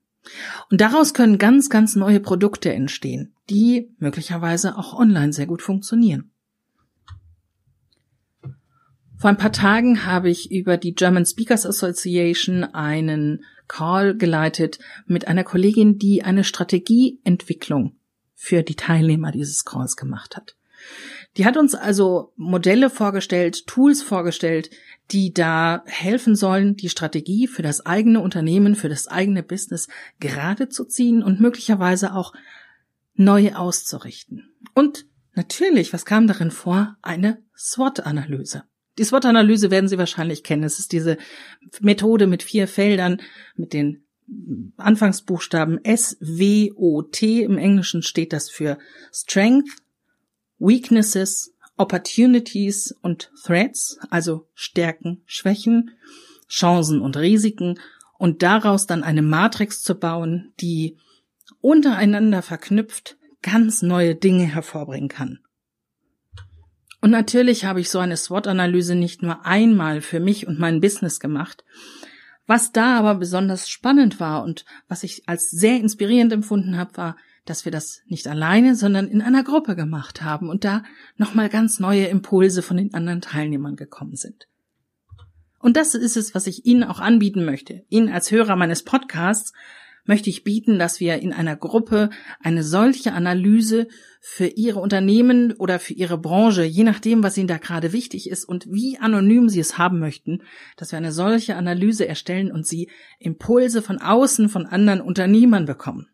Und 0.70 0.80
daraus 0.80 1.12
können 1.12 1.36
ganz, 1.36 1.68
ganz 1.68 1.96
neue 1.96 2.20
Produkte 2.20 2.72
entstehen, 2.72 3.34
die 3.50 3.90
möglicherweise 3.98 4.78
auch 4.78 4.98
online 4.98 5.34
sehr 5.34 5.46
gut 5.46 5.60
funktionieren. 5.60 6.30
Vor 9.16 9.30
ein 9.30 9.36
paar 9.36 9.52
Tagen 9.52 10.04
habe 10.04 10.28
ich 10.28 10.50
über 10.50 10.76
die 10.76 10.94
German 10.94 11.24
Speakers 11.24 11.66
Association 11.66 12.64
einen 12.64 13.44
Call 13.68 14.16
geleitet 14.16 14.78
mit 15.06 15.28
einer 15.28 15.44
Kollegin, 15.44 15.98
die 15.98 16.22
eine 16.22 16.44
Strategieentwicklung 16.44 17.96
für 18.34 18.62
die 18.62 18.74
Teilnehmer 18.74 19.30
dieses 19.30 19.64
Calls 19.64 19.96
gemacht 19.96 20.36
hat. 20.36 20.56
Die 21.36 21.46
hat 21.46 21.56
uns 21.56 21.74
also 21.74 22.32
Modelle 22.36 22.90
vorgestellt, 22.90 23.66
Tools 23.66 24.02
vorgestellt, 24.02 24.70
die 25.10 25.32
da 25.32 25.82
helfen 25.86 26.36
sollen, 26.36 26.76
die 26.76 26.88
Strategie 26.88 27.48
für 27.48 27.62
das 27.62 27.84
eigene 27.84 28.20
Unternehmen, 28.20 28.74
für 28.74 28.88
das 28.88 29.08
eigene 29.08 29.42
Business 29.42 29.88
gerade 30.20 30.68
zu 30.68 30.84
ziehen 30.84 31.22
und 31.22 31.40
möglicherweise 31.40 32.14
auch 32.14 32.34
neu 33.14 33.54
auszurichten. 33.54 34.52
Und 34.74 35.06
natürlich, 35.34 35.92
was 35.92 36.04
kam 36.04 36.26
darin 36.26 36.50
vor? 36.50 36.96
Eine 37.02 37.42
SWOT-Analyse. 37.56 38.64
Die 38.98 39.04
SWOT-Analyse 39.04 39.70
werden 39.70 39.88
Sie 39.88 39.98
wahrscheinlich 39.98 40.44
kennen. 40.44 40.62
Es 40.62 40.78
ist 40.78 40.92
diese 40.92 41.18
Methode 41.80 42.26
mit 42.26 42.42
vier 42.42 42.68
Feldern, 42.68 43.20
mit 43.56 43.72
den 43.72 44.04
Anfangsbuchstaben 44.76 45.84
S, 45.84 46.16
W, 46.20 46.72
O, 46.76 47.02
T. 47.02 47.42
Im 47.42 47.58
Englischen 47.58 48.02
steht 48.02 48.32
das 48.32 48.50
für 48.50 48.78
Strength, 49.12 49.68
Weaknesses, 50.58 51.54
Opportunities 51.76 52.94
und 53.02 53.30
Threats, 53.44 53.98
also 54.10 54.46
Stärken, 54.54 55.22
Schwächen, 55.26 55.90
Chancen 56.48 57.00
und 57.00 57.16
Risiken 57.16 57.80
und 58.16 58.42
daraus 58.42 58.86
dann 58.86 59.02
eine 59.02 59.22
Matrix 59.22 59.82
zu 59.82 59.96
bauen, 59.96 60.52
die 60.60 60.96
untereinander 61.60 62.42
verknüpft 62.42 63.16
ganz 63.42 63.82
neue 63.82 64.14
Dinge 64.14 64.44
hervorbringen 64.44 65.08
kann. 65.08 65.40
Und 67.04 67.10
natürlich 67.10 67.66
habe 67.66 67.80
ich 67.80 67.90
so 67.90 67.98
eine 67.98 68.16
SWOT-Analyse 68.16 68.94
nicht 68.94 69.22
nur 69.22 69.44
einmal 69.44 70.00
für 70.00 70.20
mich 70.20 70.46
und 70.46 70.58
mein 70.58 70.80
Business 70.80 71.20
gemacht. 71.20 71.62
Was 72.46 72.72
da 72.72 72.98
aber 72.98 73.16
besonders 73.16 73.68
spannend 73.68 74.20
war 74.20 74.42
und 74.42 74.64
was 74.88 75.02
ich 75.02 75.28
als 75.28 75.50
sehr 75.50 75.78
inspirierend 75.80 76.32
empfunden 76.32 76.78
habe, 76.78 76.96
war, 76.96 77.16
dass 77.44 77.66
wir 77.66 77.72
das 77.72 78.00
nicht 78.06 78.26
alleine, 78.26 78.74
sondern 78.74 79.06
in 79.06 79.20
einer 79.20 79.44
Gruppe 79.44 79.76
gemacht 79.76 80.22
haben 80.22 80.48
und 80.48 80.64
da 80.64 80.82
nochmal 81.18 81.50
ganz 81.50 81.78
neue 81.78 82.06
Impulse 82.06 82.62
von 82.62 82.78
den 82.78 82.94
anderen 82.94 83.20
Teilnehmern 83.20 83.76
gekommen 83.76 84.16
sind. 84.16 84.48
Und 85.58 85.76
das 85.76 85.94
ist 85.94 86.16
es, 86.16 86.34
was 86.34 86.46
ich 86.46 86.64
Ihnen 86.64 86.84
auch 86.84 87.00
anbieten 87.00 87.44
möchte. 87.44 87.84
Ihnen 87.90 88.08
als 88.08 88.30
Hörer 88.30 88.56
meines 88.56 88.82
Podcasts 88.82 89.52
möchte 90.04 90.30
ich 90.30 90.44
bieten, 90.44 90.78
dass 90.78 91.00
wir 91.00 91.20
in 91.20 91.32
einer 91.32 91.56
Gruppe 91.56 92.10
eine 92.40 92.62
solche 92.62 93.12
Analyse 93.12 93.88
für 94.20 94.46
Ihre 94.46 94.80
Unternehmen 94.80 95.52
oder 95.52 95.78
für 95.78 95.94
Ihre 95.94 96.18
Branche, 96.18 96.64
je 96.64 96.84
nachdem, 96.84 97.22
was 97.22 97.36
Ihnen 97.36 97.48
da 97.48 97.58
gerade 97.58 97.92
wichtig 97.92 98.30
ist 98.30 98.44
und 98.44 98.66
wie 98.70 98.98
anonym 98.98 99.48
Sie 99.48 99.60
es 99.60 99.78
haben 99.78 99.98
möchten, 99.98 100.42
dass 100.76 100.92
wir 100.92 100.96
eine 100.96 101.12
solche 101.12 101.56
Analyse 101.56 102.06
erstellen 102.06 102.50
und 102.50 102.66
Sie 102.66 102.90
Impulse 103.18 103.82
von 103.82 103.98
außen 103.98 104.48
von 104.48 104.66
anderen 104.66 105.00
Unternehmern 105.00 105.66
bekommen. 105.66 106.08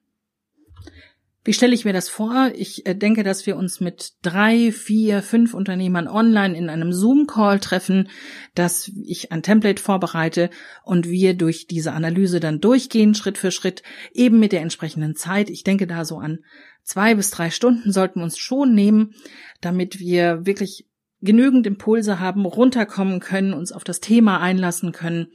Wie 1.43 1.55
stelle 1.55 1.75
ich 1.75 1.87
mir 1.87 1.95
das 1.95 2.11
vor? 2.11 2.51
Ich 2.55 2.87
äh, 2.87 2.95
denke, 2.95 3.23
dass 3.23 3.47
wir 3.47 3.57
uns 3.57 3.81
mit 3.81 4.13
drei, 4.23 4.73
vier, 4.73 5.23
fünf 5.23 5.55
Unternehmern 5.55 6.07
online 6.07 6.57
in 6.57 6.69
einem 6.69 6.93
Zoom-Call 6.93 7.61
treffen, 7.61 8.09
dass 8.55 8.91
ich 9.05 9.33
ein 9.33 9.43
Template 9.43 9.83
vorbereite 9.83 10.51
und 10.85 11.09
wir 11.09 11.35
durch 11.35 11.67
diese 11.67 11.93
Analyse 11.93 12.41
dann 12.41 12.61
durchgehen, 12.61 13.15
Schritt 13.15 13.39
für 13.39 13.51
Schritt, 13.51 13.83
eben 14.13 14.39
mit 14.39 14.53
der 14.53 14.61
entsprechenden 14.61 15.17
Zeit. 15.17 15.49
Ich 15.49 15.65
denke 15.65 15.87
da 15.87 16.05
so 16.05 16.19
an 16.19 16.41
zwei 16.83 17.15
bis 17.15 17.31
drei 17.31 17.51
Stunden 17.51 17.93
sollten 17.93 18.21
wir 18.21 18.25
uns 18.25 18.39
schon 18.39 18.75
nehmen, 18.75 19.15
damit 19.61 19.99
wir 19.99 20.45
wirklich 20.45 20.87
genügend 21.23 21.67
Impulse 21.67 22.19
haben, 22.19 22.47
runterkommen 22.47 23.21
können, 23.21 23.53
uns 23.53 23.73
auf 23.73 23.85
das 23.85 24.01
Thema 24.01 24.41
einlassen 24.41 24.93
können 24.93 25.29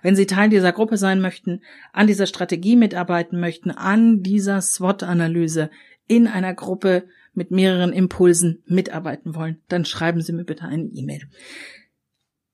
Wenn 0.00 0.14
Sie 0.14 0.26
Teil 0.26 0.48
dieser 0.48 0.70
Gruppe 0.70 0.96
sein 0.96 1.20
möchten, 1.20 1.62
an 1.92 2.06
dieser 2.06 2.26
Strategie 2.26 2.76
mitarbeiten 2.76 3.40
möchten, 3.40 3.72
an 3.72 4.22
dieser 4.22 4.60
SWOT-Analyse 4.60 5.70
in 6.06 6.28
einer 6.28 6.54
Gruppe 6.54 7.08
mit 7.32 7.50
mehreren 7.50 7.92
Impulsen 7.92 8.62
mitarbeiten 8.64 9.34
wollen, 9.34 9.60
dann 9.68 9.84
schreiben 9.84 10.20
Sie 10.20 10.32
mir 10.32 10.44
bitte 10.44 10.66
eine 10.66 10.84
E-Mail. 10.84 11.22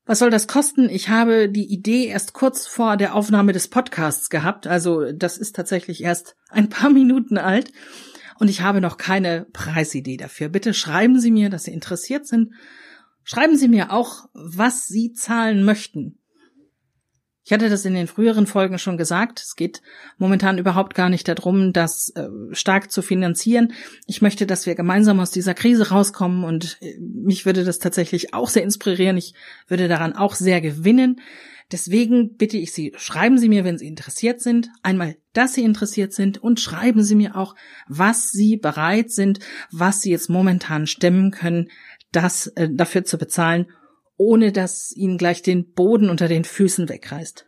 Was 0.07 0.17
soll 0.17 0.31
das 0.31 0.47
kosten? 0.47 0.89
Ich 0.89 1.09
habe 1.09 1.49
die 1.49 1.71
Idee 1.71 2.07
erst 2.07 2.33
kurz 2.33 2.65
vor 2.65 2.97
der 2.97 3.13
Aufnahme 3.13 3.53
des 3.53 3.67
Podcasts 3.67 4.31
gehabt. 4.31 4.65
Also 4.65 5.11
das 5.11 5.37
ist 5.37 5.55
tatsächlich 5.55 6.03
erst 6.03 6.35
ein 6.49 6.69
paar 6.69 6.89
Minuten 6.89 7.37
alt. 7.37 7.71
Und 8.41 8.47
ich 8.47 8.61
habe 8.61 8.81
noch 8.81 8.97
keine 8.97 9.45
Preisidee 9.53 10.17
dafür. 10.17 10.49
Bitte 10.49 10.73
schreiben 10.73 11.19
Sie 11.19 11.29
mir, 11.29 11.51
dass 11.51 11.65
Sie 11.65 11.73
interessiert 11.73 12.25
sind. 12.25 12.53
Schreiben 13.23 13.55
Sie 13.55 13.67
mir 13.67 13.93
auch, 13.93 14.29
was 14.33 14.87
Sie 14.87 15.13
zahlen 15.13 15.63
möchten. 15.63 16.17
Ich 17.43 17.53
hatte 17.53 17.69
das 17.69 17.85
in 17.85 17.93
den 17.93 18.07
früheren 18.07 18.47
Folgen 18.47 18.79
schon 18.79 18.97
gesagt. 18.97 19.43
Es 19.43 19.55
geht 19.55 19.83
momentan 20.17 20.57
überhaupt 20.57 20.95
gar 20.95 21.09
nicht 21.09 21.27
darum, 21.27 21.71
das 21.71 22.09
äh, 22.15 22.29
stark 22.53 22.91
zu 22.91 23.03
finanzieren. 23.03 23.73
Ich 24.07 24.23
möchte, 24.23 24.47
dass 24.47 24.65
wir 24.65 24.73
gemeinsam 24.73 25.19
aus 25.19 25.29
dieser 25.29 25.53
Krise 25.53 25.89
rauskommen 25.89 26.43
und 26.43 26.79
äh, 26.81 26.97
mich 26.99 27.45
würde 27.45 27.63
das 27.63 27.77
tatsächlich 27.77 28.33
auch 28.33 28.49
sehr 28.49 28.63
inspirieren. 28.63 29.17
Ich 29.17 29.35
würde 29.67 29.87
daran 29.87 30.13
auch 30.13 30.33
sehr 30.33 30.61
gewinnen. 30.61 31.21
Deswegen 31.71 32.35
bitte 32.35 32.57
ich 32.57 32.73
Sie, 32.73 32.93
schreiben 32.97 33.37
Sie 33.37 33.49
mir, 33.49 33.63
wenn 33.63 33.77
Sie 33.77 33.87
interessiert 33.87 34.41
sind, 34.41 34.69
einmal, 34.83 35.15
dass 35.33 35.53
Sie 35.53 35.63
interessiert 35.63 36.13
sind 36.13 36.37
und 36.37 36.59
schreiben 36.59 37.03
Sie 37.03 37.15
mir 37.15 37.35
auch, 37.35 37.55
was 37.87 38.31
Sie 38.31 38.57
bereit 38.57 39.11
sind, 39.11 39.39
was 39.71 40.01
Sie 40.01 40.11
jetzt 40.11 40.29
momentan 40.29 40.87
stemmen 40.87 41.31
können, 41.31 41.69
das 42.11 42.47
äh, 42.47 42.69
dafür 42.71 43.05
zu 43.05 43.17
bezahlen 43.17 43.67
ohne 44.21 44.51
dass 44.51 44.95
ihnen 44.95 45.17
gleich 45.17 45.41
den 45.41 45.71
Boden 45.71 46.07
unter 46.07 46.27
den 46.27 46.43
Füßen 46.43 46.87
wegreißt. 46.89 47.43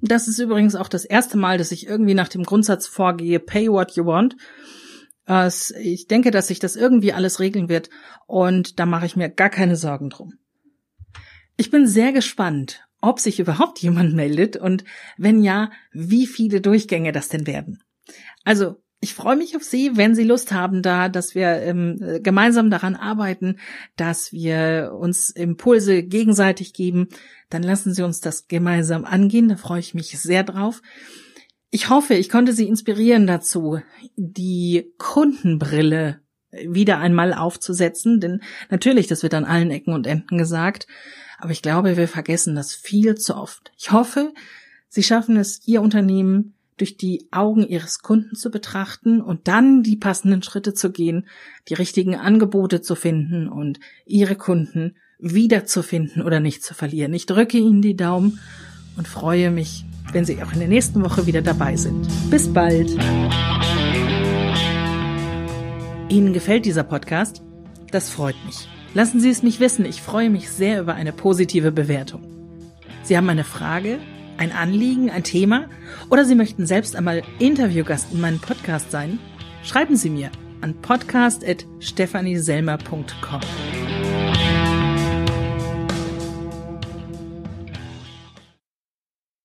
Das 0.00 0.26
ist 0.26 0.40
übrigens 0.40 0.74
auch 0.74 0.88
das 0.88 1.04
erste 1.04 1.38
Mal, 1.38 1.56
dass 1.56 1.70
ich 1.70 1.86
irgendwie 1.86 2.14
nach 2.14 2.26
dem 2.26 2.42
Grundsatz 2.42 2.88
vorgehe, 2.88 3.38
pay 3.38 3.70
what 3.70 3.92
you 3.92 4.04
want. 4.04 4.36
Ich 5.78 6.08
denke, 6.08 6.32
dass 6.32 6.48
sich 6.48 6.58
das 6.58 6.74
irgendwie 6.74 7.12
alles 7.12 7.38
regeln 7.38 7.68
wird 7.68 7.90
und 8.26 8.80
da 8.80 8.86
mache 8.86 9.06
ich 9.06 9.14
mir 9.14 9.28
gar 9.28 9.50
keine 9.50 9.76
Sorgen 9.76 10.10
drum. 10.10 10.34
Ich 11.56 11.70
bin 11.70 11.86
sehr 11.86 12.12
gespannt, 12.12 12.80
ob 13.06 13.20
sich 13.20 13.40
überhaupt 13.40 13.78
jemand 13.80 14.14
meldet 14.14 14.56
und 14.56 14.84
wenn 15.16 15.42
ja, 15.42 15.70
wie 15.92 16.26
viele 16.26 16.60
Durchgänge 16.60 17.12
das 17.12 17.28
denn 17.28 17.46
werden. 17.46 17.82
Also 18.44 18.76
ich 19.00 19.12
freue 19.12 19.36
mich 19.36 19.54
auf 19.54 19.62
Sie, 19.62 19.98
wenn 19.98 20.14
Sie 20.14 20.24
Lust 20.24 20.52
haben, 20.52 20.80
da, 20.80 21.10
dass 21.10 21.34
wir 21.34 21.60
ähm, 21.60 22.20
gemeinsam 22.22 22.70
daran 22.70 22.96
arbeiten, 22.96 23.58
dass 23.96 24.32
wir 24.32 24.96
uns 24.98 25.28
Impulse 25.28 26.02
gegenseitig 26.02 26.72
geben. 26.72 27.08
Dann 27.50 27.62
lassen 27.62 27.92
Sie 27.92 28.02
uns 28.02 28.20
das 28.20 28.48
gemeinsam 28.48 29.04
angehen. 29.04 29.50
Da 29.50 29.56
freue 29.56 29.80
ich 29.80 29.92
mich 29.92 30.18
sehr 30.18 30.42
drauf. 30.42 30.80
Ich 31.70 31.90
hoffe, 31.90 32.14
ich 32.14 32.30
konnte 32.30 32.54
Sie 32.54 32.66
inspirieren 32.66 33.26
dazu, 33.26 33.80
die 34.16 34.94
Kundenbrille 34.96 36.20
wieder 36.66 36.98
einmal 36.98 37.34
aufzusetzen, 37.34 38.20
denn 38.20 38.40
natürlich, 38.70 39.06
das 39.06 39.22
wird 39.22 39.34
an 39.34 39.44
allen 39.44 39.70
Ecken 39.70 39.92
und 39.92 40.06
Enden 40.06 40.38
gesagt, 40.38 40.86
aber 41.44 41.52
ich 41.52 41.60
glaube, 41.60 41.98
wir 41.98 42.08
vergessen 42.08 42.54
das 42.54 42.72
viel 42.72 43.16
zu 43.16 43.36
oft. 43.36 43.70
Ich 43.76 43.92
hoffe, 43.92 44.32
Sie 44.88 45.02
schaffen 45.02 45.36
es, 45.36 45.60
Ihr 45.66 45.82
Unternehmen 45.82 46.54
durch 46.78 46.96
die 46.96 47.28
Augen 47.30 47.68
ihres 47.68 47.98
Kunden 47.98 48.34
zu 48.34 48.50
betrachten 48.50 49.20
und 49.20 49.46
dann 49.46 49.82
die 49.82 49.96
passenden 49.96 50.42
Schritte 50.42 50.72
zu 50.72 50.90
gehen, 50.90 51.26
die 51.68 51.74
richtigen 51.74 52.16
Angebote 52.16 52.80
zu 52.80 52.94
finden 52.94 53.46
und 53.46 53.78
ihre 54.06 54.36
Kunden 54.36 54.96
wiederzufinden 55.18 56.22
oder 56.22 56.40
nicht 56.40 56.64
zu 56.64 56.72
verlieren. 56.72 57.12
Ich 57.12 57.26
drücke 57.26 57.58
Ihnen 57.58 57.82
die 57.82 57.94
Daumen 57.94 58.40
und 58.96 59.06
freue 59.06 59.50
mich, 59.50 59.84
wenn 60.12 60.24
Sie 60.24 60.42
auch 60.42 60.52
in 60.54 60.60
der 60.60 60.68
nächsten 60.68 61.04
Woche 61.04 61.26
wieder 61.26 61.42
dabei 61.42 61.76
sind. 61.76 62.08
Bis 62.30 62.50
bald. 62.52 62.90
Ihnen 66.08 66.32
gefällt 66.32 66.64
dieser 66.64 66.84
Podcast? 66.84 67.42
Das 67.90 68.08
freut 68.08 68.36
mich. 68.46 68.66
Lassen 68.94 69.20
Sie 69.20 69.30
es 69.30 69.42
mich 69.42 69.60
wissen. 69.60 69.84
Ich 69.84 70.00
freue 70.00 70.30
mich 70.30 70.50
sehr 70.50 70.80
über 70.80 70.94
eine 70.94 71.12
positive 71.12 71.72
Bewertung. 71.72 72.22
Sie 73.02 73.16
haben 73.16 73.28
eine 73.28 73.44
Frage? 73.44 73.98
ein 74.36 74.52
Anliegen, 74.52 75.10
ein 75.10 75.24
Thema 75.24 75.66
oder 76.10 76.24
Sie 76.24 76.34
möchten 76.34 76.66
selbst 76.66 76.96
einmal 76.96 77.22
Interviewgast 77.38 78.08
in 78.12 78.20
meinem 78.20 78.40
Podcast 78.40 78.90
sein, 78.90 79.20
schreiben 79.62 79.94
Sie 79.96 80.10
mir 80.10 80.30
an 80.60 80.74
podcast.stephanieselmer.com. 80.80 83.40